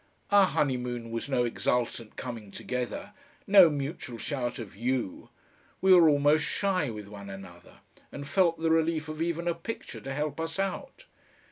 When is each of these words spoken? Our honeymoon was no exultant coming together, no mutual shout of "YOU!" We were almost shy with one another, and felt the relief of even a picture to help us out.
Our 0.31 0.47
honeymoon 0.47 1.11
was 1.11 1.29
no 1.29 1.45
exultant 1.45 2.15
coming 2.15 2.49
together, 2.49 3.13
no 3.45 3.69
mutual 3.69 4.17
shout 4.17 4.57
of 4.57 4.75
"YOU!" 4.75 5.29
We 5.79 5.93
were 5.93 6.09
almost 6.09 6.43
shy 6.43 6.89
with 6.89 7.07
one 7.07 7.29
another, 7.29 7.81
and 8.11 8.27
felt 8.27 8.59
the 8.59 8.71
relief 8.71 9.09
of 9.09 9.21
even 9.21 9.47
a 9.47 9.53
picture 9.53 10.01
to 10.01 10.11
help 10.15 10.39
us 10.39 10.57
out. 10.57 11.05